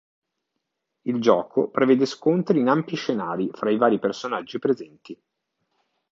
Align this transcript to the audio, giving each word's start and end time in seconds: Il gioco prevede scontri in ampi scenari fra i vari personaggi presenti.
Il 1.03 1.21
gioco 1.21 1.69
prevede 1.69 2.07
scontri 2.07 2.57
in 2.59 2.69
ampi 2.69 2.95
scenari 2.95 3.51
fra 3.53 3.69
i 3.69 3.77
vari 3.77 3.99
personaggi 3.99 4.57
presenti. 4.57 5.15